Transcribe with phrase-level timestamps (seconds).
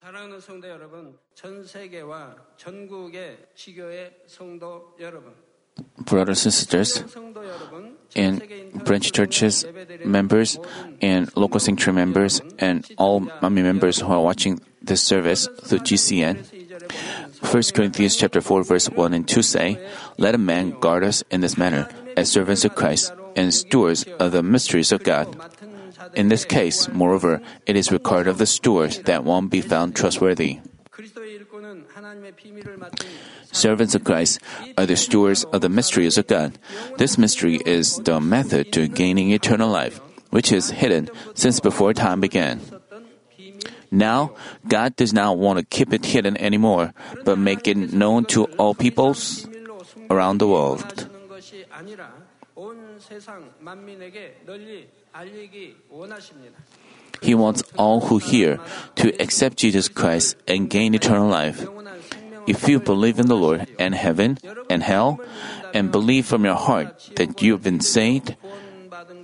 [0.00, 3.36] 사랑하는 성도 여러분, 전 세계와 전국의
[4.26, 5.34] 성도 여러분.
[6.06, 7.04] Brothers and sisters,
[8.16, 8.40] and
[8.84, 9.66] branch churches
[10.04, 10.58] members,
[11.02, 16.46] and local sanctuary members, and all Manmin members who are watching this service through GCN.
[17.42, 19.78] 1 Corinthians chapter 4 verse 1 and 2 say,
[20.16, 24.30] Let a man guard us in this manner, as servants of Christ and stewards of
[24.30, 25.36] the mysteries of God.
[26.14, 30.60] In this case, moreover, it is required of the steward that one be found trustworthy.
[33.52, 34.40] Servants of Christ
[34.76, 36.58] are the stewards of the mysteries of God.
[36.98, 42.20] This mystery is the method to gaining eternal life, which is hidden since before time
[42.20, 42.60] began.
[43.90, 44.34] Now,
[44.66, 46.92] God does not want to keep it hidden anymore,
[47.24, 49.48] but make it known to all peoples
[50.10, 51.08] around the world.
[57.20, 58.60] He wants all who hear
[58.96, 61.66] to accept Jesus Christ and gain eternal life.
[62.46, 64.38] If you believe in the Lord and heaven
[64.70, 65.20] and hell,
[65.74, 68.36] and believe from your heart that you have been saved,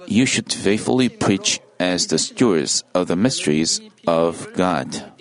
[0.06, 5.14] you should faithfully preach as the stewards of the mysteries of God.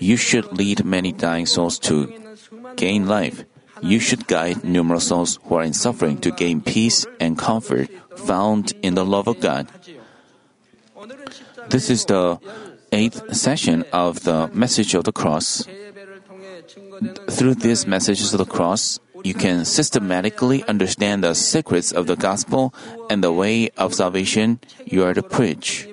[0.00, 2.12] You should lead many dying souls to
[2.76, 3.44] gain life.
[3.82, 8.72] You should guide numerous souls who are in suffering to gain peace and comfort found
[8.82, 9.68] in the love of God.
[11.68, 12.38] This is the
[12.92, 15.66] eighth session of the message of the cross.
[17.28, 22.72] Through these messages of the cross, you can systematically understand the secrets of the gospel
[23.10, 25.88] and the way of salvation you are to preach.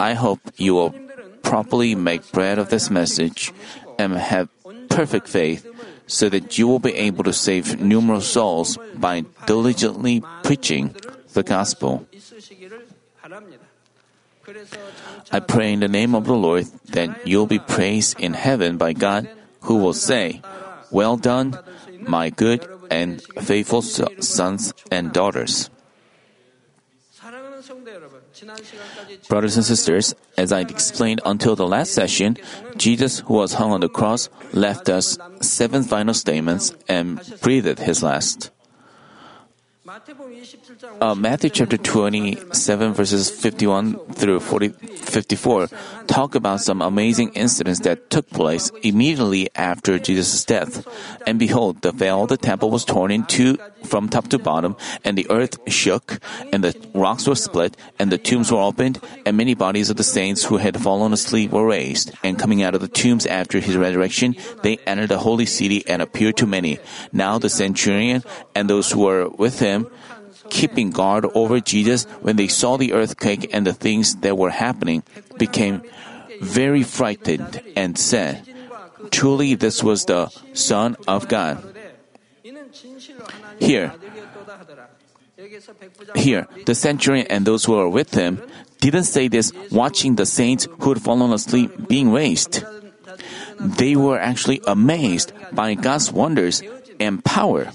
[0.00, 0.94] I hope you will
[1.42, 3.52] properly make bread of this message
[3.98, 4.48] and have
[4.88, 5.66] perfect faith
[6.06, 10.94] so that you will be able to save numerous souls by diligently preaching
[11.34, 12.06] the gospel.
[15.30, 16.64] I pray in the name of the Lord
[16.96, 19.28] that you'll be praised in heaven by God,
[19.68, 20.40] who will say,
[20.90, 21.58] Well done,
[22.00, 25.68] my good and faithful sons and daughters.
[29.28, 32.36] Brothers and sisters, as I explained until the last session,
[32.76, 38.02] Jesus, who was hung on the cross, left us seven final statements and breathed his
[38.02, 38.50] last
[41.00, 45.68] uh, Matthew chapter 27, verses 51 through 40, 54,
[46.06, 50.86] talk about some amazing incidents that took place immediately after Jesus' death.
[51.26, 54.76] And behold, the veil of the temple was torn in two from top to bottom,
[55.04, 56.20] and the earth shook,
[56.52, 60.04] and the rocks were split, and the tombs were opened, and many bodies of the
[60.04, 62.12] saints who had fallen asleep were raised.
[62.22, 66.02] And coming out of the tombs after his resurrection, they entered the holy city and
[66.02, 66.78] appeared to many.
[67.12, 68.22] Now the centurion
[68.54, 69.87] and those who were with him
[70.50, 75.02] keeping guard over Jesus when they saw the earthquake and the things that were happening,
[75.38, 75.82] became
[76.40, 78.42] very frightened and said,
[79.10, 81.62] Truly, this was the Son of God.
[83.58, 83.92] Here,
[86.14, 88.42] here, the centurion and those who were with him
[88.80, 92.64] didn't say this watching the saints who had fallen asleep being raised.
[93.58, 96.62] They were actually amazed by God's wonders
[97.00, 97.70] and power.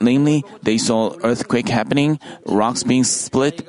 [0.00, 3.66] Namely, they saw earthquake happening, rocks being split.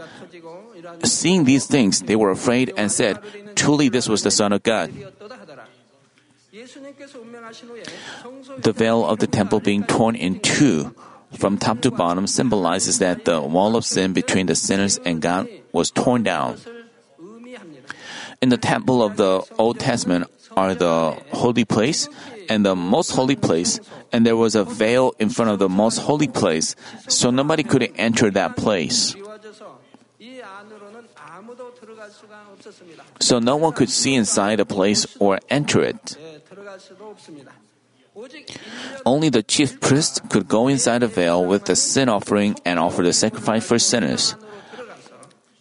[1.04, 3.20] Seeing these things, they were afraid and said,
[3.56, 4.92] Truly, this was the Son of God.
[8.60, 10.96] The veil of the temple being torn in two
[11.38, 15.48] from top to bottom symbolizes that the wall of sin between the sinners and God
[15.72, 16.58] was torn down.
[18.42, 22.10] In the temple of the Old Testament are the holy place
[22.50, 23.80] and the most holy place,
[24.12, 26.76] and there was a veil in front of the most holy place,
[27.08, 29.16] so nobody could enter that place.
[33.20, 36.18] So no one could see inside the place or enter it.
[39.06, 43.04] Only the chief priest could go inside the veil with the sin offering and offer
[43.04, 44.36] the sacrifice for sinners.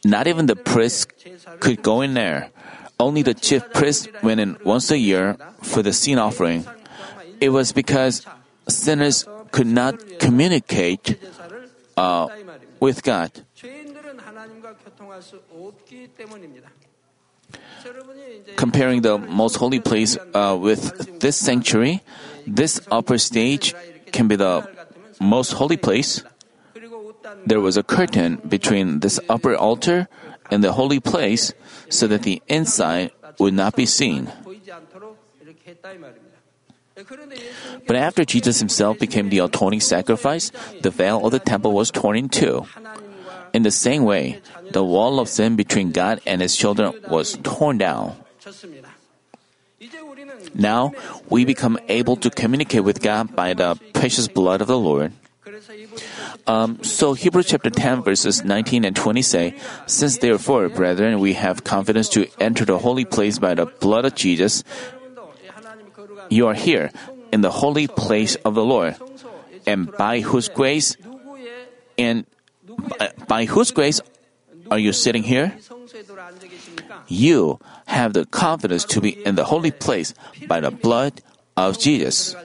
[0.04, 1.12] Not even the priest
[1.60, 2.50] could go in there.
[2.98, 6.66] Only the chief priest went in once a year for the sin offering
[7.40, 8.26] it was because
[8.68, 11.18] sinners could not communicate
[11.96, 12.28] uh,
[12.80, 13.32] with God.
[18.56, 22.02] Comparing the most holy place uh, with this sanctuary,
[22.46, 23.74] this upper stage
[24.12, 24.66] can be the
[25.20, 26.22] most holy place.
[27.46, 30.08] There was a curtain between this upper altar
[30.50, 31.52] and the holy place
[31.88, 34.30] so that the inside would not be seen.
[37.86, 40.50] But after Jesus himself became the atoning sacrifice,
[40.82, 42.66] the veil of the temple was torn in two.
[43.52, 44.40] In the same way,
[44.70, 48.16] the wall of sin between God and his children was torn down.
[50.54, 50.92] Now,
[51.28, 55.12] we become able to communicate with God by the precious blood of the Lord.
[56.46, 59.54] Um, so Hebrews chapter 10 verses 19 and 20 say,
[59.86, 64.14] Since therefore, brethren, we have confidence to enter the holy place by the blood of
[64.14, 64.64] Jesus,
[66.30, 66.90] you are here
[67.32, 68.96] in the holy place of the Lord,
[69.66, 70.96] and by whose grace
[71.96, 72.24] and
[72.98, 74.00] by, by whose grace
[74.70, 75.56] are you sitting here?
[77.08, 80.14] You have the confidence to be in the holy place
[80.46, 81.20] by the blood
[81.56, 82.36] of Jesus.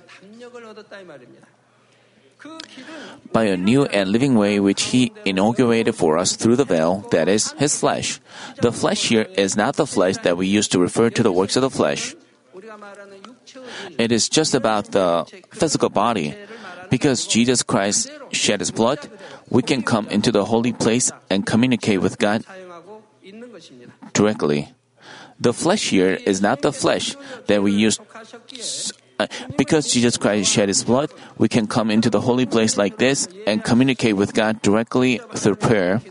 [3.32, 7.28] By a new and living way which He inaugurated for us through the veil, that
[7.28, 8.20] is, His flesh.
[8.62, 11.56] The flesh here is not the flesh that we used to refer to the works
[11.56, 12.16] of the flesh.
[13.98, 16.36] It is just about the physical body.
[16.90, 19.00] Because Jesus Christ shed His blood,
[19.50, 22.44] we can come into the holy place and communicate with God
[24.14, 24.70] directly.
[25.40, 27.16] The flesh here is not the flesh
[27.48, 28.00] that we use.
[29.20, 29.28] Uh,
[29.58, 33.28] because Jesus Christ shed His blood, we can come into the holy place like this
[33.46, 36.02] and communicate with God directly through prayer.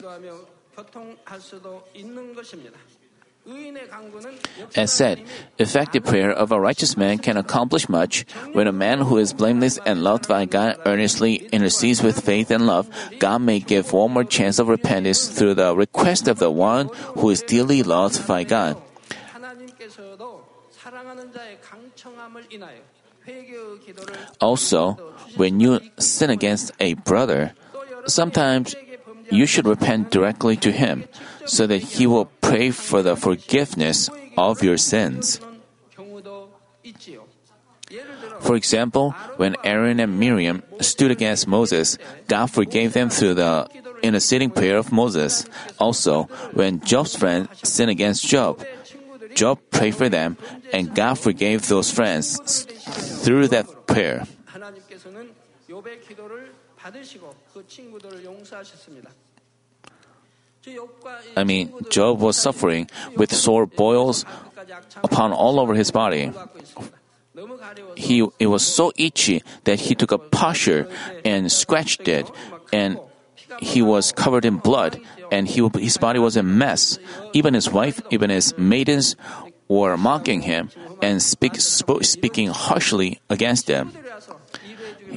[4.76, 5.22] As said,
[5.58, 8.24] effective prayer of a righteous man can accomplish much.
[8.52, 12.66] When a man who is blameless and loved by God earnestly intercedes with faith and
[12.66, 16.88] love, God may give one more chance of repentance through the request of the one
[17.18, 18.80] who is dearly loved by God.
[24.40, 24.92] Also,
[25.36, 27.54] when you sin against a brother,
[28.06, 28.74] sometimes
[29.30, 31.04] you should repent directly to him
[31.46, 35.40] so that he will pray for the forgiveness of your sins.
[38.40, 41.98] For example, when Aaron and Miriam stood against Moses,
[42.28, 43.68] God forgave them through the
[44.02, 45.46] interceding prayer of Moses.
[45.78, 48.64] Also, when Job's friends sinned against Job,
[49.34, 50.36] Job prayed for them,
[50.72, 52.66] and God forgave those friends
[53.24, 54.26] through that prayer.
[61.36, 64.24] I mean, Job was suffering with sore boils
[65.02, 66.32] upon all over his body.
[67.96, 70.90] He it was so itchy that he took a potsherd
[71.24, 72.30] and scratched it,
[72.72, 72.98] and
[73.58, 75.00] he was covered in blood,
[75.30, 76.98] and he, his body was a mess.
[77.32, 79.16] Even his wife, even his maidens,
[79.68, 80.70] were mocking him
[81.00, 83.92] and speak, sp- speaking harshly against him.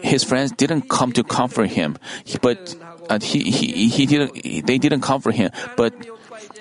[0.02, 1.98] His friends didn't come to comfort him,
[2.42, 2.76] but
[3.10, 5.94] uh, he, he, he didn't, they didn't comfort him, but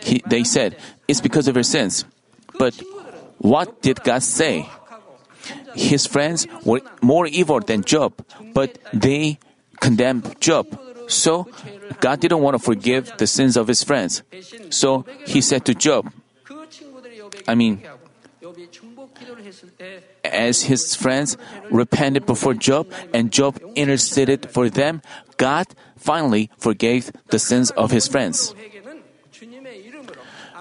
[0.03, 0.77] he, they said,
[1.09, 2.05] it's because of your sins.
[2.59, 2.81] But
[3.39, 4.69] what did God say?
[5.75, 8.15] His friends were more evil than Job,
[8.55, 9.39] but they
[9.81, 10.79] condemned Job.
[11.09, 11.49] So
[12.01, 14.23] God didn't want to forgive the sins of his friends.
[14.71, 16.13] So he said to Job,
[17.47, 17.83] I mean,
[20.25, 21.37] as his friends
[21.71, 25.03] repented before Job and Job interceded for them,
[25.37, 25.67] God
[26.05, 28.55] finally forgave the sins of his friends.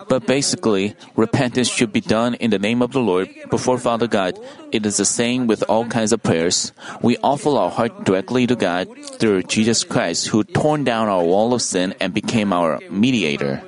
[0.08, 4.40] But basically, repentance should be done in the name of the Lord before Father God.
[4.72, 6.72] It is the same with all kinds of prayers.
[7.02, 8.88] We offer our heart directly to God
[9.20, 13.64] through Jesus Christ, who torn down our wall of sin and became our mediator.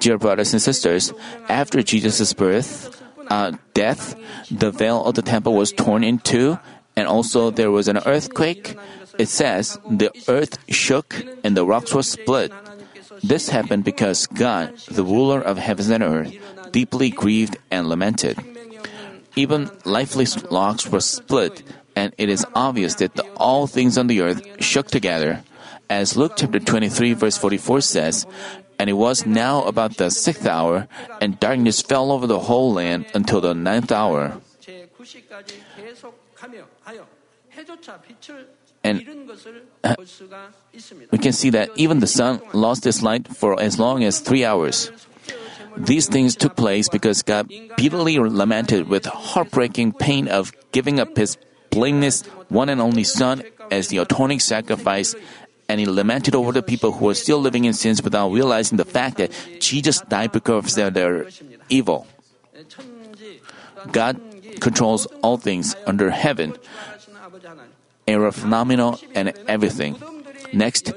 [0.00, 1.12] Dear brothers and sisters,
[1.48, 2.98] after Jesus' birth,
[3.28, 4.18] uh, death,
[4.50, 6.58] the veil of the temple was torn in two,
[7.00, 8.76] and also there was an earthquake.
[9.16, 12.52] It says the earth shook and the rocks were split.
[13.24, 16.36] This happened because God, the ruler of heavens and earth,
[16.72, 18.36] deeply grieved and lamented.
[19.34, 21.64] Even lifeless rocks were split,
[21.96, 25.40] and it is obvious that the, all things on the earth shook together.
[25.88, 28.26] As Luke chapter 23 verse 44 says,
[28.78, 30.88] and it was now about the sixth hour,
[31.20, 34.40] and darkness fell over the whole land until the ninth hour.
[38.82, 39.04] And
[41.12, 44.44] we can see that even the sun lost its light for as long as three
[44.44, 44.90] hours.
[45.76, 51.36] These things took place because God bitterly lamented with heartbreaking pain of giving up his
[51.70, 55.14] blameless one and only Son as the atoning sacrifice
[55.70, 58.84] and he lamented over the people who were still living in sins without realizing the
[58.84, 61.28] fact that Jesus died because of their
[61.68, 62.08] evil.
[63.92, 64.20] God
[64.58, 66.58] controls all things under heaven,
[68.06, 69.96] era phenomenal and everything.
[70.52, 70.92] Next,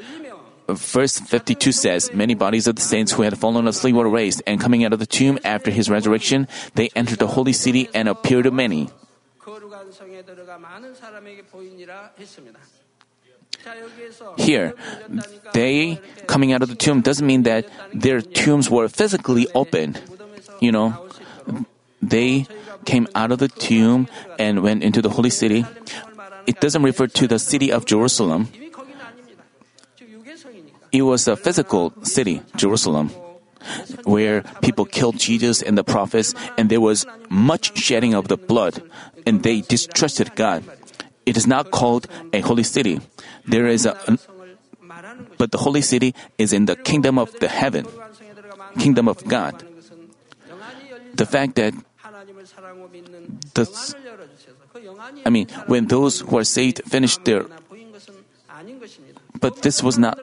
[0.68, 4.60] verse 52 says, Many bodies of the saints who had fallen asleep were raised, and
[4.60, 8.46] coming out of the tomb after his resurrection, they entered the holy city and appeared
[8.46, 8.90] to many.
[14.38, 14.74] Here,
[15.54, 19.96] they coming out of the tomb doesn't mean that their tombs were physically open.
[20.60, 21.08] You know,
[22.02, 22.48] they
[22.86, 25.66] came out of the tomb and went into the holy city
[26.48, 28.50] it doesn't refer to the city of Jerusalem.
[30.92, 33.10] It was a physical city, Jerusalem,
[34.04, 38.82] where people killed Jesus and the prophets, and there was much shedding of the blood,
[39.26, 40.64] and they distrusted God.
[41.26, 43.00] It is not called a holy city.
[43.46, 43.98] There is a,
[45.38, 47.88] but the holy city is in the kingdom of the heaven,
[48.78, 49.66] kingdom of God.
[51.16, 51.74] The fact that
[53.54, 53.66] the,
[55.25, 57.46] I mean, when those who are saved finish their.
[59.39, 60.20] But this was not.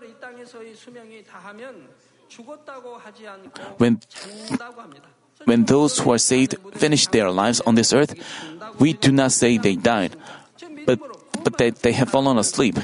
[3.79, 4.01] When,
[5.45, 8.15] when those who are saved finish their lives on this earth,
[8.79, 10.17] we do not say they died,
[10.87, 10.99] but,
[11.45, 12.79] but that they, they have fallen asleep.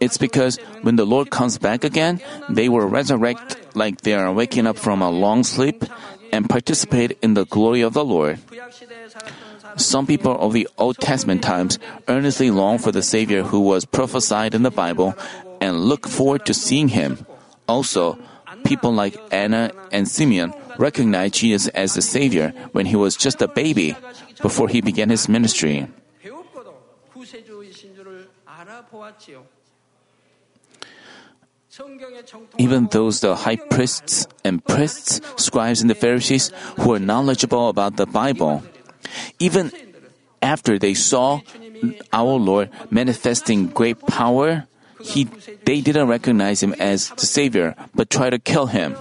[0.00, 4.66] It's because when the Lord comes back again, they will resurrect like they are waking
[4.66, 5.84] up from a long sleep,
[6.32, 8.38] and participate in the glory of the Lord.
[9.76, 11.78] Some people of the Old Testament times
[12.08, 15.14] earnestly long for the Savior who was prophesied in the Bible
[15.60, 17.26] and look forward to seeing him.
[17.68, 18.18] Also,
[18.64, 23.48] people like Anna and Simeon recognized Jesus as the Savior when he was just a
[23.48, 23.96] baby
[24.42, 25.86] before he began his ministry.
[32.58, 37.96] Even those the high priests and priests, scribes and the Pharisees who were knowledgeable about
[37.96, 38.62] the Bible,
[39.38, 39.72] even
[40.42, 41.40] after they saw
[42.12, 44.66] our Lord manifesting great power,
[45.02, 45.24] he,
[45.64, 48.96] they didn't recognize him as the Savior, but tried to kill him.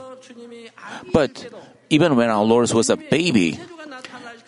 [1.13, 1.47] But
[1.89, 3.59] even when our Lord was a baby,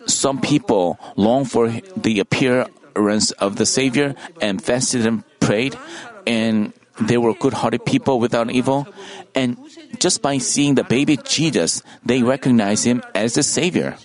[0.05, 5.77] some people longed for the appearance of the Savior and fasted and prayed,
[6.25, 8.87] and they were good hearted people without evil,
[9.35, 9.57] and
[9.99, 13.97] just by seeing the baby Jesus, they recognized him as the Savior.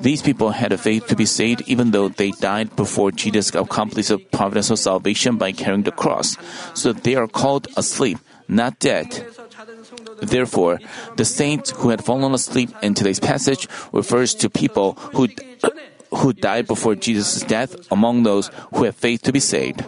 [0.00, 4.08] These people had a faith to be saved even though they died before Jesus accomplished
[4.08, 6.38] the providence of salvation by carrying the cross.
[6.72, 9.26] So they are called asleep, not dead.
[10.22, 10.80] Therefore,
[11.16, 15.28] the saints who had fallen asleep in today's passage refers to people who,
[16.16, 19.84] who died before Jesus' death among those who have faith to be saved.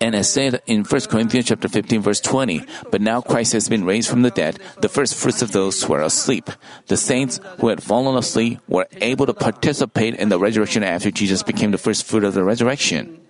[0.00, 3.84] And as said in 1 Corinthians chapter 15 verse 20, but now Christ has been
[3.84, 6.50] raised from the dead, the first fruits of those who are asleep.
[6.86, 11.42] The saints who had fallen asleep were able to participate in the resurrection after Jesus
[11.42, 13.20] became the first fruit of the resurrection.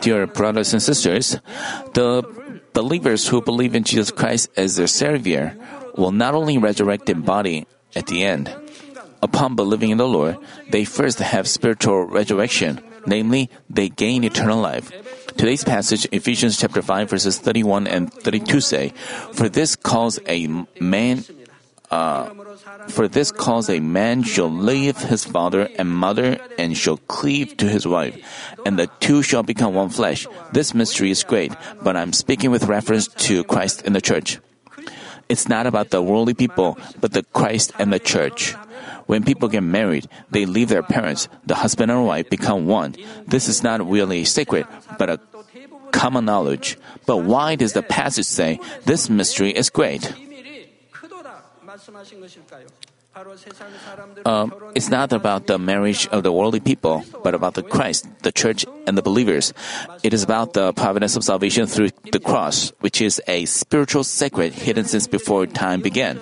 [0.00, 1.38] Dear brothers and sisters,
[1.94, 5.56] the believers who believe in Jesus Christ as their Savior
[5.98, 8.54] will not only resurrect in body at the end.
[9.20, 10.38] Upon believing in the Lord,
[10.70, 14.92] they first have spiritual resurrection, namely, they gain eternal life.
[15.36, 18.90] Today's passage, Ephesians chapter 5 verses 31 and 32 say,
[19.32, 20.46] For this cause a
[20.80, 21.24] man
[21.90, 22.28] uh,
[22.88, 27.66] for this cause a man shall leave his father and mother and shall cleave to
[27.66, 28.14] his wife,
[28.66, 30.26] and the two shall become one flesh.
[30.52, 31.52] This mystery is great,
[31.82, 34.38] but I'm speaking with reference to Christ and the church.
[35.28, 38.54] It's not about the worldly people, but the Christ and the church.
[39.06, 41.28] When people get married, they leave their parents.
[41.46, 42.94] The husband and wife become one.
[43.26, 44.66] This is not really a secret,
[44.98, 45.20] but a
[45.92, 46.78] common knowledge.
[47.06, 50.12] But why does the passage say this mystery is great?
[54.24, 58.32] um, it's not about the marriage of the worldly people, but about the Christ, the
[58.32, 59.52] church, and the believers.
[60.02, 64.52] It is about the providence of salvation through the cross, which is a spiritual secret
[64.54, 66.20] hidden since before time began.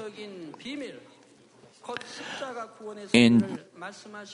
[3.13, 3.59] In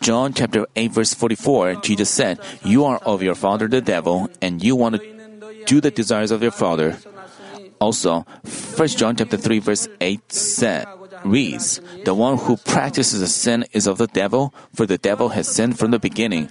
[0.00, 4.62] John chapter 8 verse 44, Jesus said, "You are of your father the devil, and
[4.62, 5.02] you want to
[5.66, 6.96] do the desires of your father."
[7.78, 10.86] Also, 1 John chapter 3 verse 8 said,
[11.24, 15.48] reads, The one who practices a sin is of the devil, for the devil has
[15.48, 16.50] sinned from the beginning.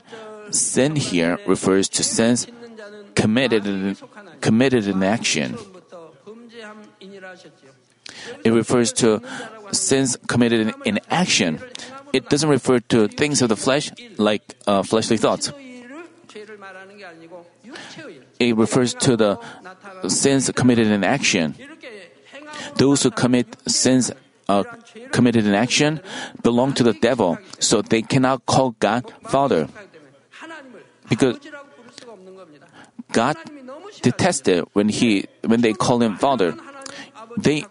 [0.52, 2.48] Sin here refers to sins
[3.16, 3.98] committed in,
[4.42, 5.58] committed in action.
[8.44, 9.22] It refers to
[9.72, 11.60] sins committed in, action.
[12.14, 15.52] It doesn't refer to things of the flesh like uh, fleshly thoughts.
[18.40, 19.40] It refers to the
[20.08, 21.56] sins committed in action.
[22.76, 24.12] Those who commit sins
[24.52, 24.64] uh,
[25.12, 26.00] committed in action
[26.44, 29.68] belong to the devil, so they cannot call God Father.
[31.10, 31.40] Because
[33.12, 33.36] God
[34.02, 36.56] detested when he when they call him Father.
[37.38, 37.64] They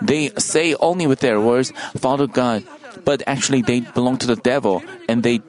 [0.00, 2.64] they say only with their words, Father God,
[3.04, 5.40] but actually they belong to the devil and they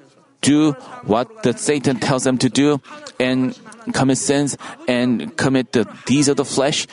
[0.42, 0.72] do
[1.04, 2.80] what the Satan tells them to do
[3.20, 3.56] and
[3.92, 4.56] commit sins
[4.88, 6.88] and commit the deeds of the flesh,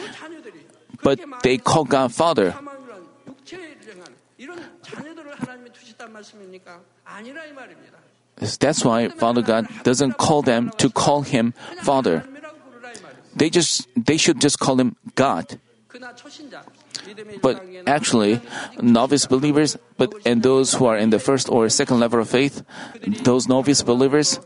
[1.02, 2.54] but they call God Father.
[8.60, 12.24] That's why Father God doesn't call them to call him Father.
[13.34, 15.58] They just they should just call him God.
[17.40, 18.40] But actually,
[18.82, 22.62] novice believers, but and those who are in the first or second level of faith,
[23.24, 24.40] those novice believers,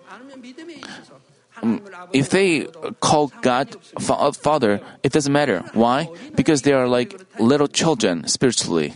[1.62, 2.66] um, if they
[3.00, 5.62] call God fa- Father, it doesn't matter.
[5.74, 6.08] Why?
[6.34, 8.94] Because they are like little children spiritually.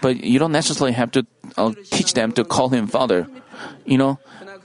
[0.00, 3.26] But you don't necessarily have to uh, teach them to call him Father.
[3.84, 4.18] You know,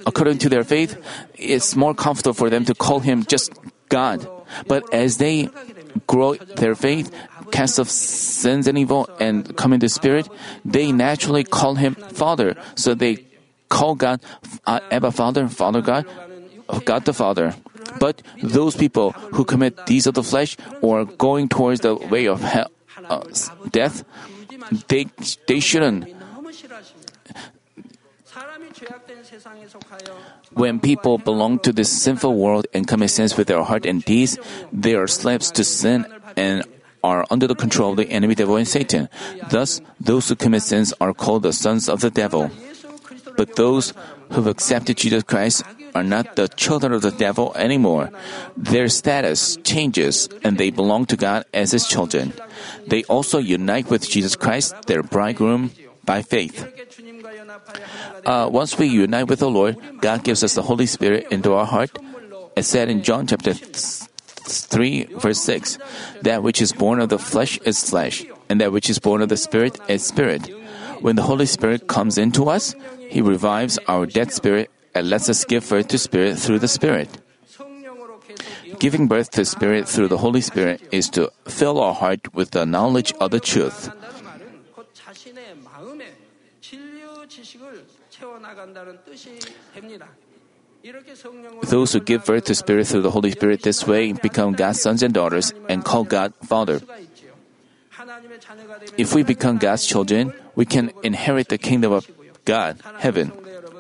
[0.06, 0.98] according to their faith,
[1.36, 3.51] it's more comfortable for them to call him just
[3.89, 4.27] God.
[4.68, 5.50] But as they
[6.08, 7.13] grow their faith,
[7.51, 10.29] cast off sins and evil, and come into spirit,
[10.65, 12.56] they naturally call him Father.
[12.75, 13.25] So they
[13.70, 14.22] call God
[14.65, 16.06] uh, Abba Father, Father God,
[16.86, 17.53] God the Father.
[18.00, 22.41] But those people who commit deeds of the flesh or going towards the way of
[22.41, 22.70] hell,
[23.10, 23.24] uh,
[23.72, 24.04] death,
[24.88, 25.08] they
[25.48, 26.08] they shouldn't.
[30.54, 34.38] When people belong to this sinful world and commit sins with their heart and deeds,
[34.72, 36.06] they are slaves to sin
[36.38, 36.63] and
[37.04, 39.10] are under the control of the enemy devil and Satan.
[39.50, 42.51] Thus, those who commit sins are called the sons of the devil.
[43.38, 43.94] But those
[44.32, 45.63] who've accepted Jesus Christ
[45.96, 48.12] are not the children of the devil anymore.
[48.55, 52.34] Their status changes and they belong to God as his children.
[52.88, 55.72] They also unite with Jesus Christ, their bridegroom,
[56.05, 56.65] by faith.
[58.25, 61.65] Uh, once we unite with the Lord, God gives us the Holy Spirit into our
[61.65, 61.91] heart.
[62.55, 65.77] It said in John chapter 3, verse 6,
[66.22, 69.30] that which is born of the flesh is flesh, and that which is born of
[69.30, 70.49] the Spirit is spirit.
[70.99, 72.75] When the Holy Spirit comes into us,
[73.10, 77.10] He revives our dead spirit and lets us give birth to Spirit through the Spirit.
[78.80, 82.65] Giving birth to Spirit through the Holy Spirit is to fill our heart with the
[82.65, 83.91] knowledge of the truth.
[91.67, 95.04] Those who give birth to Spirit through the Holy Spirit this way become God's sons
[95.04, 96.80] and daughters and call God Father.
[98.97, 102.10] If we become God's children, we can inherit the kingdom of
[102.45, 103.32] God, heaven.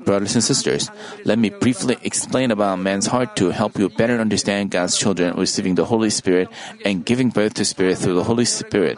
[0.09, 0.89] Brothers and sisters,
[1.23, 5.75] let me briefly explain about man's heart to help you better understand God's children receiving
[5.75, 6.49] the Holy Spirit
[6.83, 8.97] and giving birth to Spirit through the Holy Spirit.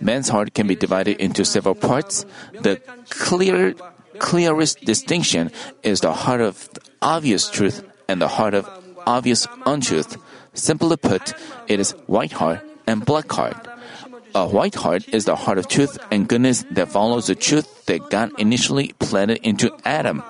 [0.00, 2.26] Man's heart can be divided into several parts.
[2.58, 3.76] The clear,
[4.18, 5.52] clearest distinction
[5.84, 8.66] is the heart of obvious truth and the heart of
[9.06, 10.18] obvious untruth.
[10.54, 11.34] Simply put,
[11.68, 13.75] it is white heart and black heart.
[14.36, 18.10] A white heart is the heart of truth and goodness that follows the truth that
[18.10, 20.22] God initially planted into Adam.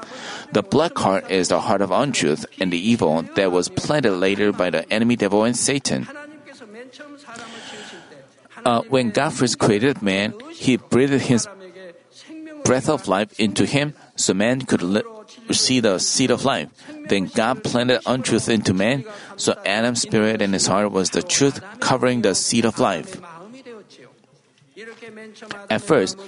[0.52, 4.52] The black heart is the heart of untruth and the evil that was planted later
[4.52, 6.06] by the enemy devil and Satan.
[8.64, 11.48] Uh, when God first created man, He breathed His
[12.66, 15.06] breath of life into him so man could li-
[15.50, 16.68] see the seed of life.
[17.06, 19.04] Then God planted untruth into man,
[19.36, 23.20] so Adam's spirit and his heart was the truth covering the seed of life.
[25.70, 26.18] At first,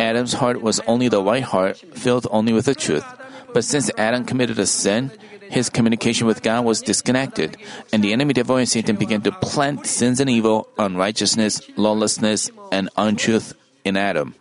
[0.00, 3.04] Adam's heart was only the white heart, filled only with the truth.
[3.52, 5.12] But since Adam committed a sin,
[5.50, 7.56] his communication with God was disconnected,
[7.92, 12.88] and the enemy devil and Satan began to plant sins and evil, unrighteousness, lawlessness, and
[12.96, 13.54] untruth
[13.84, 14.34] in Adam.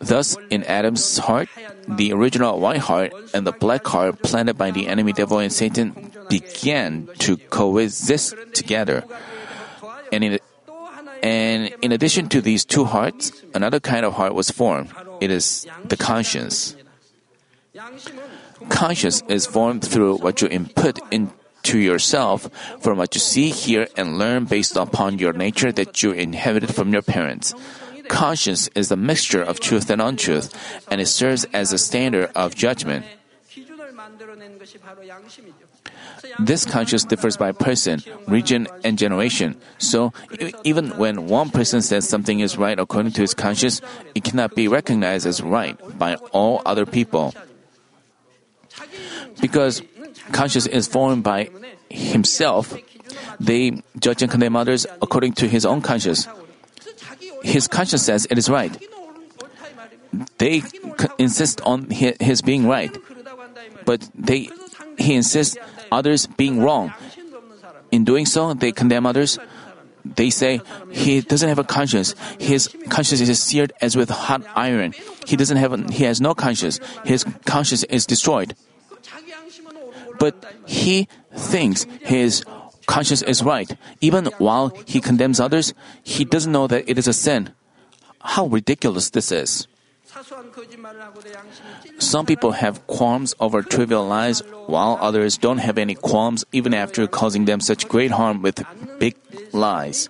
[0.00, 1.48] Thus, in Adam's heart,
[1.88, 6.12] the original white heart and the black heart planted by the enemy devil and Satan
[6.28, 9.04] began to coexist together.
[10.12, 10.38] And in,
[11.22, 14.90] and in addition to these two hearts, another kind of heart was formed.
[15.20, 16.76] It is the conscience.
[18.68, 22.48] Conscience is formed through what you input into yourself
[22.80, 26.92] from what you see, hear, and learn based upon your nature that you inherited from
[26.92, 27.54] your parents.
[28.08, 30.50] Conscience is a mixture of truth and untruth,
[30.90, 33.04] and it serves as a standard of judgment.
[36.38, 39.56] This conscience differs by person, region, and generation.
[39.78, 40.12] So,
[40.64, 43.80] even when one person says something is right according to his conscience,
[44.14, 47.34] it cannot be recognized as right by all other people.
[49.40, 49.82] Because
[50.32, 51.50] conscience is formed by
[51.90, 52.74] himself,
[53.40, 56.26] they judge and condemn others according to his own conscience.
[57.42, 58.76] His conscience says it is right.
[60.38, 60.80] They c-
[61.18, 62.96] insist on his being right,
[63.88, 64.52] but they
[65.00, 65.56] he insists
[65.90, 66.92] others being wrong.
[67.90, 69.38] In doing so, they condemn others.
[70.04, 70.60] They say
[70.92, 72.12] he doesn't have a conscience.
[72.38, 74.92] His conscience is seared as with hot iron.
[75.24, 75.72] He doesn't have.
[75.88, 76.80] He has no conscience.
[77.08, 78.52] His conscience is destroyed.
[80.20, 82.44] But he thinks his
[82.84, 83.72] conscience is right.
[84.04, 85.72] Even while he condemns others,
[86.04, 87.56] he doesn't know that it is a sin.
[88.20, 89.64] How ridiculous this is.
[91.98, 97.06] Some people have qualms over trivial lies, while others don't have any qualms even after
[97.06, 98.62] causing them such great harm with
[98.98, 99.16] big
[99.52, 100.08] lies.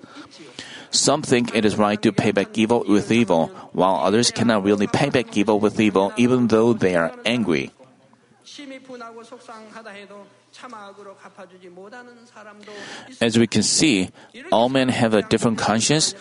[0.91, 4.87] Some think it is right to pay back evil with evil, while others cannot really
[4.87, 7.71] pay back evil with evil even though they are angry.
[13.21, 14.11] As we can see,
[14.51, 16.15] all men have a different conscience,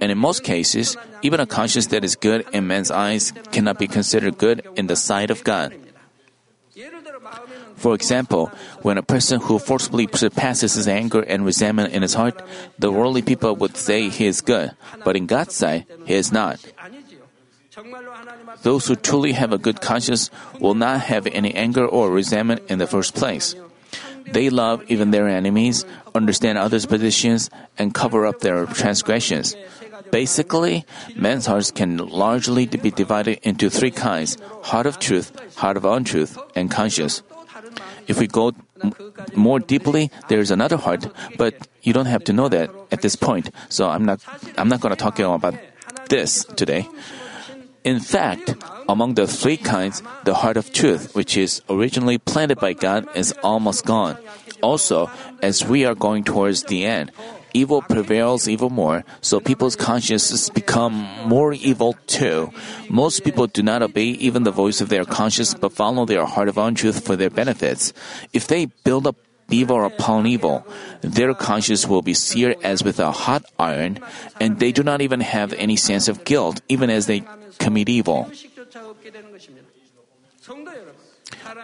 [0.00, 3.86] and in most cases, even a conscience that is good in man's eyes cannot be
[3.86, 5.74] considered good in the sight of God.
[7.76, 8.50] For example,
[8.82, 12.40] when a person who forcibly surpasses his anger and resentment in his heart,
[12.78, 14.70] the worldly people would say he is good,
[15.04, 16.60] but in God's sight, he is not.
[18.62, 20.30] Those who truly have a good conscience
[20.60, 23.54] will not have any anger or resentment in the first place.
[24.26, 29.56] They love even their enemies, understand others' positions, and cover up their transgressions.
[30.10, 30.84] Basically,
[31.16, 36.36] men's hearts can largely be divided into three kinds heart of truth, heart of untruth,
[36.54, 37.22] and conscience.
[38.06, 38.92] If we go m-
[39.34, 41.06] more deeply, there is another heart,
[41.38, 43.50] but you don't have to know that at this point.
[43.68, 44.20] So I'm not
[44.58, 45.54] I'm not going to talk about
[46.08, 46.88] this today.
[47.84, 48.54] In fact,
[48.88, 53.34] among the three kinds, the heart of truth, which is originally planted by God, is
[53.42, 54.16] almost gone.
[54.62, 55.10] Also,
[55.42, 57.10] as we are going towards the end,
[57.52, 60.94] evil prevails even more, so people's consciences become
[61.26, 62.52] more evil too.
[62.88, 66.48] Most people do not obey even the voice of their conscience, but follow their heart
[66.48, 67.92] of untruth for their benefits.
[68.32, 69.16] If they build up
[69.52, 70.66] evil or upon evil,
[71.00, 73.98] their conscience will be seared as with a hot iron,
[74.40, 77.22] and they do not even have any sense of guilt, even as they
[77.58, 78.30] commit evil.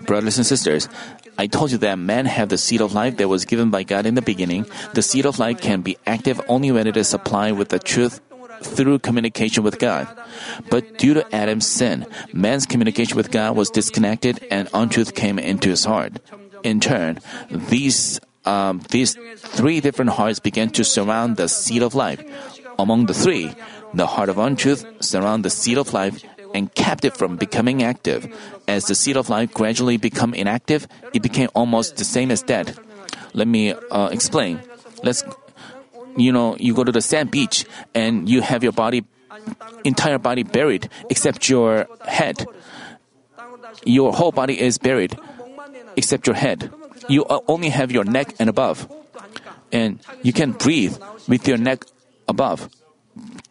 [0.03, 0.89] Brothers and sisters,
[1.37, 4.07] I told you that men have the seed of life that was given by God
[4.07, 4.67] in the beginning.
[4.95, 8.21] The seed of life can be active only when it is supplied with the truth
[8.63, 10.09] through communication with God.
[10.71, 15.71] But due to Adam's sin, man's communication with God was disconnected and untruth came into
[15.71, 16.19] his heart.
[16.63, 22.23] In turn, these um, these three different hearts began to surround the seed of life.
[22.79, 23.53] Among the three,
[23.93, 28.27] the heart of untruth surround the seed of life and kept it from becoming active.
[28.67, 32.79] As the seed of life gradually became inactive, it became almost the same as dead.
[33.35, 34.61] Let me uh, explain.
[35.03, 35.25] Let's,
[36.17, 39.05] you know, you go to the sand beach and you have your body,
[39.85, 42.47] entire body buried except your head.
[43.85, 45.19] Your whole body is buried
[45.99, 46.71] except your head.
[47.09, 48.87] You only have your neck and above.
[49.73, 51.85] And you can breathe with your neck
[52.29, 52.71] above.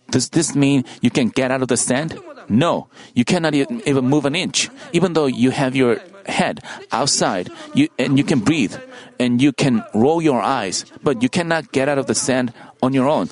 [0.10, 2.18] Does this mean you can get out of the sand?
[2.48, 4.72] No, you cannot even move an inch.
[4.94, 8.76] Even though you have your head outside, you, and you can breathe,
[9.20, 12.94] and you can roll your eyes, but you cannot get out of the sand on
[12.94, 13.28] your own.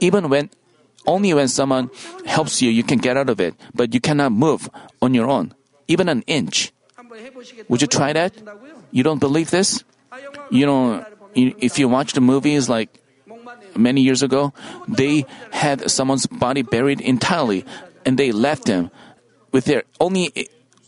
[0.00, 0.48] Even when,
[1.06, 1.90] only when someone
[2.24, 4.70] helps you, you can get out of it, but you cannot move
[5.02, 5.52] on your own,
[5.88, 6.72] even an inch.
[7.68, 8.32] Would you try that?
[8.90, 9.84] You don't believe this?
[10.50, 12.88] You know, if you watch the movies like
[13.76, 14.52] many years ago,
[14.88, 17.64] they had someone's body buried entirely,
[18.04, 18.90] and they left him
[19.52, 20.32] with their only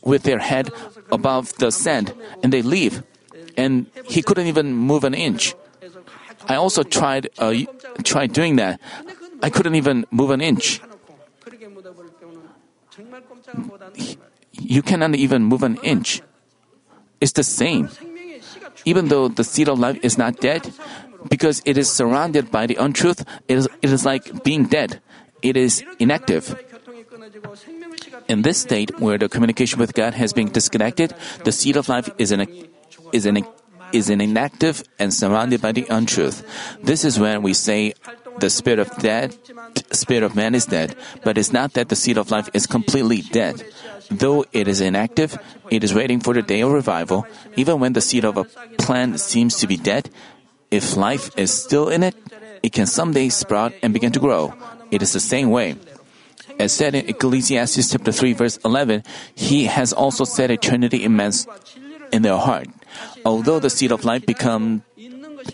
[0.02, 0.70] with their head
[1.10, 3.02] above the sand, and they leave,
[3.56, 5.54] and he couldn't even move an inch.
[6.48, 7.54] I also tried uh,
[8.04, 8.80] tried doing that.
[9.42, 10.80] I couldn't even move an inch.
[14.58, 16.22] You cannot even move an inch.
[17.20, 17.88] It's the same.
[18.84, 20.72] Even though the seed of life is not dead,
[21.28, 25.00] because it is surrounded by the untruth, it is, it is like being dead.
[25.42, 26.56] It is inactive.
[28.28, 32.10] In this state, where the communication with God has been disconnected, the seed of life
[32.18, 32.46] is an,
[33.12, 33.44] is an,
[33.92, 36.44] is an inactive and surrounded by the untruth.
[36.82, 37.94] This is when we say
[38.38, 39.36] the spirit of dead,
[39.92, 40.94] spirit of man is dead,
[41.24, 43.64] but it's not that the seed of life is completely dead.
[44.10, 45.38] Though it is inactive,
[45.70, 47.26] it is waiting for the day of revival.
[47.56, 48.44] Even when the seed of a
[48.78, 50.10] plant seems to be dead,
[50.70, 52.14] if life is still in it,
[52.62, 54.54] it can someday sprout and begin to grow.
[54.90, 55.76] It is the same way.
[56.58, 61.46] As said in Ecclesiastes chapter 3 verse 11, he has also set eternity in man's
[62.10, 62.68] in their heart.
[63.24, 64.82] Although the seed of life become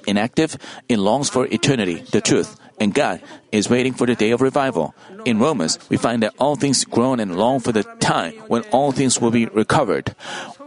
[0.06, 0.56] inactive,
[0.88, 4.94] it longs for eternity, the truth, and God is waiting for the day of revival.
[5.24, 8.92] In Romans, we find that all things groan and long for the time when all
[8.92, 10.14] things will be recovered.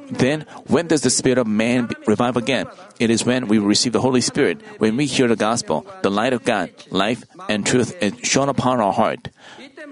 [0.09, 2.67] Then, when does the spirit of man revive again?
[2.99, 6.31] It is when we receive the Holy Spirit, when we hear the gospel, the light
[6.31, 9.27] of God, life and truth is shone upon our heart.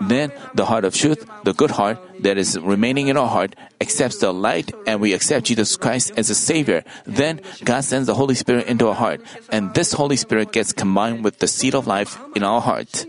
[0.02, 4.20] Then the heart of truth, the good heart that is remaining in our heart, accepts
[4.20, 6.84] the light and we accept Jesus Christ as a Savior.
[7.06, 11.24] Then God sends the Holy Spirit into our heart, and this Holy Spirit gets combined
[11.24, 13.06] with the seed of life in our heart.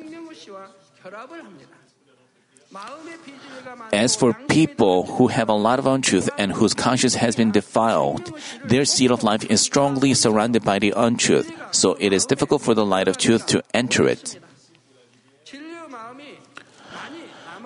[3.93, 8.33] As for people who have a lot of untruth and whose conscience has been defiled,
[8.65, 12.75] their seed of life is strongly surrounded by the untruth, so it is difficult for
[12.75, 14.39] the light of truth to enter it.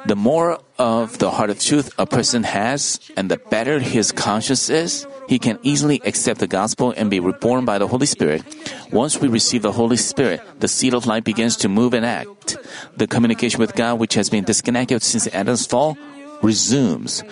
[0.07, 4.71] The more of the heart of truth a person has, and the better his conscience
[4.71, 8.43] is, he can easily accept the gospel and be reborn by the Holy Spirit.
[8.91, 12.57] Once we receive the Holy Spirit, the seed of life begins to move and act.
[12.97, 15.97] The communication with God, which has been disconnected since Adam's fall,
[16.43, 17.23] resumes.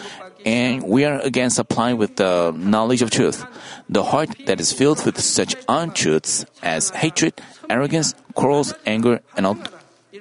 [0.44, 3.44] And we are again supplied with the knowledge of truth.
[3.88, 9.46] The heart that is filled with such untruths as hatred, arrogance, quarrels, anger, and,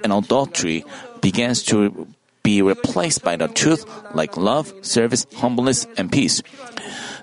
[0.04, 0.84] and adultery
[1.22, 2.08] begins to
[2.48, 3.84] be replaced by the truth
[4.16, 6.42] like love, service, humbleness, and peace.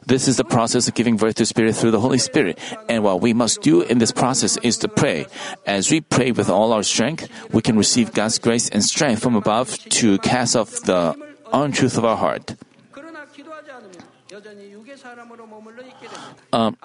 [0.04, 2.60] This is the process of giving birth to Spirit through the Holy Spirit.
[2.92, 5.24] And what we must do in this process is to pray.
[5.64, 9.34] As we pray with all our strength, we can receive God's grace and strength from
[9.34, 11.16] above to cast off the
[11.56, 12.60] untruth of our heart.
[16.52, 16.76] Um,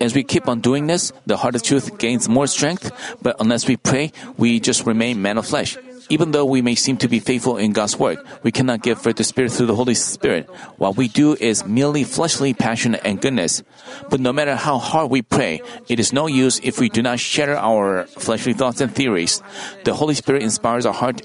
[0.00, 2.88] as we keep on doing this, the heart of truth gains more strength,
[3.20, 5.76] but unless we pray, we just remain men of flesh.
[6.08, 9.16] Even though we may seem to be faithful in God's work, we cannot give birth
[9.16, 10.48] to Spirit through the Holy Spirit.
[10.76, 13.62] What we do is merely fleshly passion and goodness.
[14.10, 17.20] But no matter how hard we pray, it is no use if we do not
[17.20, 19.42] shatter our fleshly thoughts and theories.
[19.84, 21.22] The Holy Spirit inspires our heart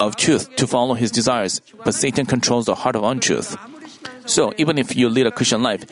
[0.00, 3.56] of truth to follow his desires, but Satan controls the heart of untruth.
[4.26, 5.84] So, even if you lead a Christian life,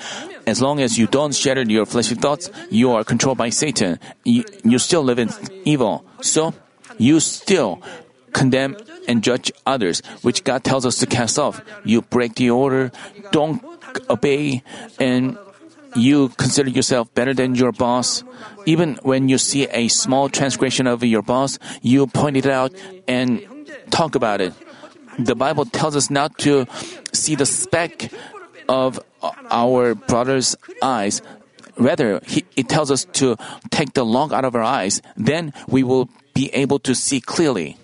[0.46, 3.98] as long as you don't shatter your fleshly thoughts, you are controlled by Satan.
[4.24, 5.30] You, you still live in
[5.64, 6.04] evil.
[6.20, 6.52] So,
[6.98, 7.82] you still
[8.32, 8.76] condemn
[9.08, 11.60] and judge others, which God tells us to cast off.
[11.84, 12.92] You break the order,
[13.32, 13.62] don't
[14.10, 14.62] obey,
[15.00, 15.38] and
[15.94, 18.22] you consider yourself better than your boss.
[18.66, 22.74] Even when you see a small transgression of your boss, you point it out
[23.08, 23.40] and
[23.90, 24.52] talk about it.
[25.18, 26.66] The Bible tells us not to
[27.12, 28.12] see the speck
[28.68, 29.00] of
[29.50, 31.22] our brother's eyes.
[31.78, 33.36] Rather, he, it tells us to
[33.70, 35.00] take the log out of our eyes.
[35.16, 37.78] Then we will be able to see clearly.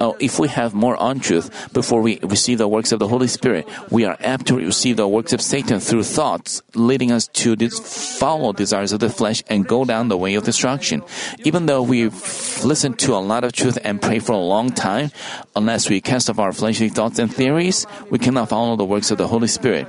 [0.00, 3.66] Oh, if we have more untruth before we receive the works of the Holy Spirit,
[3.90, 8.52] we are apt to receive the works of Satan through thoughts, leading us to follow
[8.52, 11.02] desires of the flesh and go down the way of destruction.
[11.44, 12.14] Even though we've
[12.62, 15.10] listened to a lot of truth and pray for a long time,
[15.56, 19.16] unless we cast off our fleshly thoughts and theories, we cannot follow the works of
[19.16, 19.88] the Holy Spirit.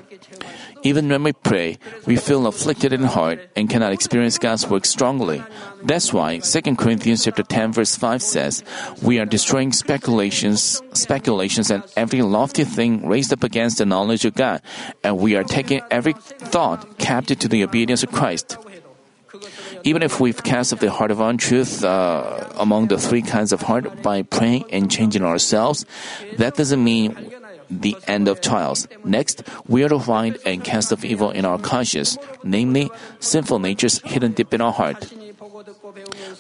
[0.84, 5.44] Even when we pray, we feel afflicted in heart and cannot experience God's work strongly.
[5.84, 8.64] That's why 2 Corinthians chapter 10 verse 5 says,
[9.02, 14.36] "We are destroying speculations, speculations and every lofty thing raised up against the knowledge of
[14.36, 14.62] God,
[15.04, 18.58] and we are taking every thought captive to the obedience of Christ."
[19.84, 23.62] Even if we've cast off the heart of untruth uh, among the three kinds of
[23.64, 25.86] heart by praying and changing ourselves,
[26.38, 27.16] that doesn't mean
[27.70, 28.88] the end of trials.
[29.04, 34.00] Next, we are to find and cast off evil in our conscience, namely, sinful natures
[34.04, 35.12] hidden deep in our heart.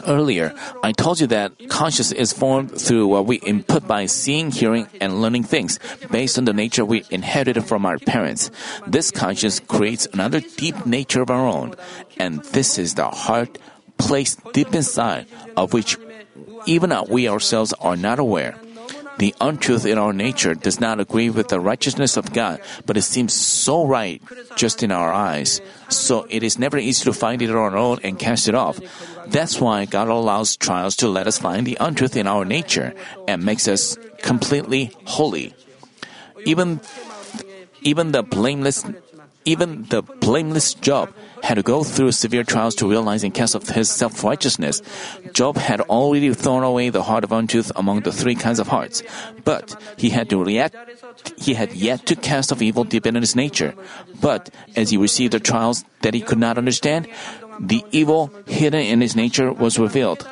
[0.08, 4.88] Earlier, I told you that conscience is formed through what we input by seeing, hearing,
[5.02, 8.50] and learning things based on the nature we inherited from our parents.
[8.88, 11.76] This conscience creates another deep nature of our own,
[12.18, 13.58] and this is the heart
[13.98, 15.98] placed deep inside of which
[16.65, 18.56] even we ourselves are not aware.
[19.20, 23.04] The untruth in our nature does not agree with the righteousness of God, but it
[23.04, 24.24] seems so right
[24.56, 25.60] just in our eyes.
[25.90, 28.80] So it is never easy to find it on our own and cast it off.
[29.28, 32.96] That's why God allows trials to let us find the untruth in our nature
[33.28, 35.54] and makes us completely holy.
[36.46, 36.80] Even,
[37.82, 38.86] even the blameless,
[39.44, 43.69] even the blameless Job had to go through severe trials to realize and cast off
[43.69, 44.82] his self righteousness.
[45.34, 49.04] Job had already thrown away the heart of untruth among the three kinds of hearts,
[49.43, 50.75] but he had to react.
[51.38, 53.73] He had yet to cast off evil deep in his nature.
[54.21, 57.08] But as he received the trials that he could not understand,
[57.60, 60.28] the evil hidden in his nature was revealed.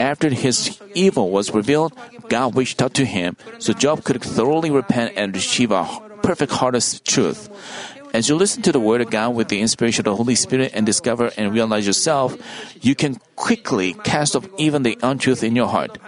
[0.00, 1.92] After his evil was revealed,
[2.28, 5.84] God reached out to him so Job could thoroughly repent and receive a
[6.22, 7.48] perfect heart of truth.
[8.14, 10.70] As you listen to the Word of God with the inspiration of the Holy Spirit
[10.72, 12.38] and discover and realize yourself,
[12.80, 15.98] you can quickly cast off even the untruth in your heart.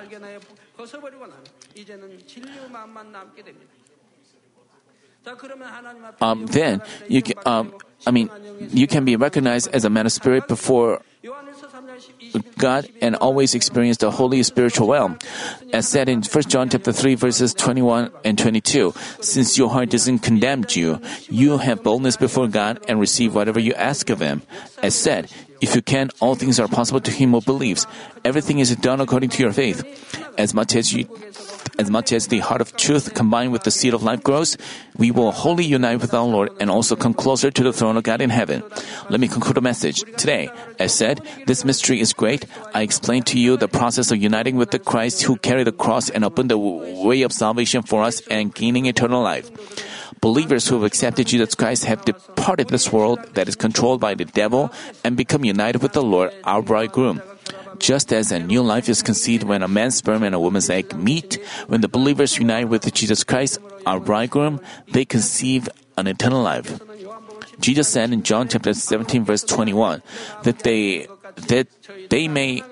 [6.20, 7.74] Um, then you can, um,
[8.06, 8.30] I mean,
[8.70, 11.02] you can be recognized as a man of spirit before
[12.58, 15.18] God and always experience the holy spiritual realm.
[15.72, 20.20] As said in 1 John chapter 3 verses 21 and 22, since your heart doesn't
[20.20, 24.42] condemn you, you have boldness before God and receive whatever you ask of him.
[24.82, 27.86] As said, if you can, all things are possible to him who believes.
[28.24, 29.84] Everything is done according to your faith.
[30.38, 31.08] As much as you
[31.78, 34.56] as much as the heart of truth combined with the seed of life grows,
[34.96, 38.02] we will wholly unite with our Lord and also come closer to the throne of
[38.02, 38.62] God in heaven.
[39.10, 40.02] Let me conclude the message.
[40.16, 42.46] Today, as said, this mystery is great.
[42.74, 46.08] I explained to you the process of uniting with the Christ who carried the cross
[46.08, 49.50] and opened the way of salvation for us and gaining eternal life.
[50.20, 54.24] Believers who have accepted Jesus Christ have departed this world that is controlled by the
[54.24, 54.72] devil
[55.04, 57.20] and become united with the Lord, our bridegroom.
[57.78, 60.94] Just as a new life is conceived when a man's sperm and a woman's egg
[60.96, 64.60] meet, when the believers unite with Jesus Christ, our bridegroom,
[64.92, 66.80] they conceive an eternal life.
[67.60, 70.02] Jesus said in John chapter 17 verse 21
[70.42, 71.08] that they
[71.48, 71.68] that
[72.10, 72.62] they may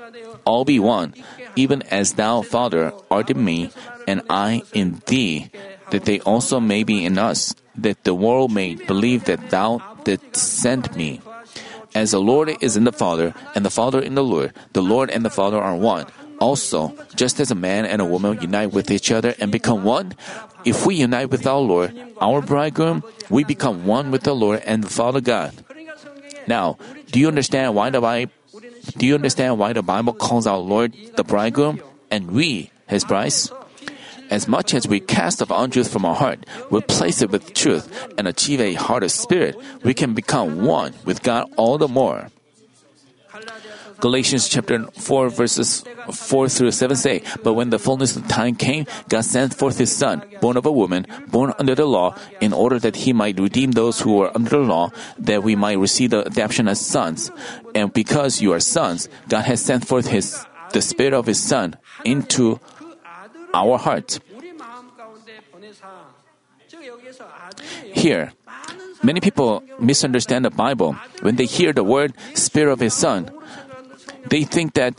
[0.44, 1.14] all be one,
[1.56, 3.70] even as thou, Father, art in me,
[4.06, 5.50] and I in thee,
[5.90, 10.36] that they also may be in us, that the world may believe that thou didst
[10.36, 11.20] send me.
[11.94, 15.10] As the Lord is in the Father, and the Father in the Lord, the Lord
[15.10, 16.06] and the Father are one.
[16.40, 20.12] Also, just as a man and a woman unite with each other and become one,
[20.64, 24.82] if we unite with our Lord, our bridegroom, we become one with the Lord and
[24.82, 25.54] the Father God.
[26.46, 26.76] Now,
[27.10, 28.32] do you understand why the Bible,
[28.98, 31.80] do you understand why the Bible calls our Lord the bridegroom
[32.10, 33.52] and we his brides?
[34.34, 37.86] As much as we cast off untruth from our heart, replace it with truth,
[38.18, 42.34] and achieve a heart of spirit, we can become one with God all the more.
[44.00, 48.86] Galatians chapter 4 verses 4 through 7 say, But when the fullness of time came,
[49.08, 52.80] God sent forth his son, born of a woman, born under the law, in order
[52.80, 56.26] that he might redeem those who were under the law, that we might receive the
[56.26, 57.30] adoption as sons.
[57.72, 60.44] And because you are sons, God has sent forth his
[60.74, 62.58] the spirit of his son into
[63.54, 64.18] our heart.
[67.94, 68.32] Here,
[69.02, 70.94] many people misunderstand the Bible.
[71.22, 73.30] When they hear the word Spirit of His Son,
[74.26, 74.94] they think that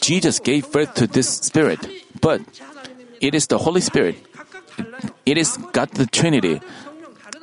[0.00, 1.80] Jesus gave birth to this Spirit,
[2.20, 2.42] but
[3.20, 4.16] it is the Holy Spirit.
[5.24, 6.60] It is God the Trinity.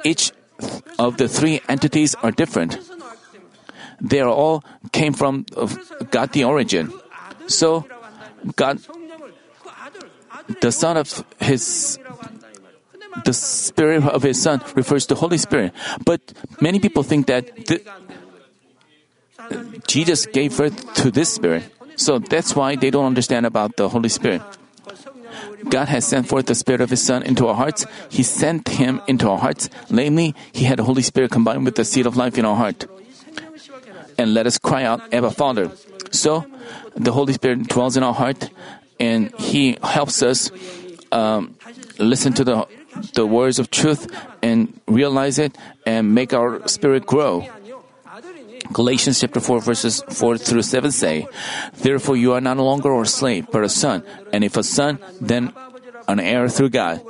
[0.04, 0.32] Each
[1.00, 2.78] of the three entities are different.
[4.00, 5.45] They are all came from
[6.12, 6.91] God the origin.
[7.47, 7.86] So,
[8.56, 8.80] God
[10.60, 12.00] the son of his
[13.26, 15.74] the spirit of his son refers to Holy Spirit.
[16.06, 17.82] But many people think that the,
[19.88, 21.64] Jesus gave birth to this spirit.
[21.96, 24.42] So that's why they don't understand about the Holy Spirit.
[25.70, 27.86] God has sent forth the Spirit of His Son into our hearts.
[28.10, 29.70] He sent Him into our hearts.
[29.90, 32.88] Namely, He had the Holy Spirit combined with the seed of life in our heart.
[34.18, 35.72] And let us cry out, Abba, Father.
[36.12, 36.46] So,
[36.96, 38.50] the Holy Spirit dwells in our heart
[39.02, 40.54] and He helps us
[41.12, 41.58] um,
[41.98, 42.70] listen to the
[43.14, 44.08] the words of truth
[44.44, 47.48] and realize it and make our spirit grow.
[48.72, 51.28] Galatians chapter 4 verses 4 through 7 say,
[51.82, 55.52] Therefore you are no longer a slave, but a son, and if a son, then
[56.08, 57.02] an heir through God.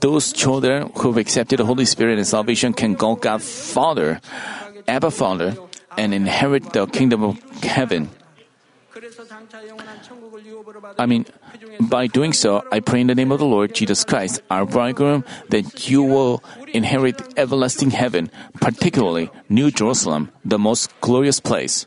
[0.00, 4.20] Those children who've accepted the Holy Spirit and salvation can call God Father,
[4.86, 5.56] Abba Father,
[5.96, 8.10] and inherit the kingdom of heaven.
[10.98, 11.24] I mean,
[11.80, 15.24] by doing so, I pray in the name of the Lord Jesus Christ, our bridegroom,
[15.50, 18.30] that you will inherit everlasting heaven,
[18.60, 21.86] particularly New Jerusalem, the most glorious place.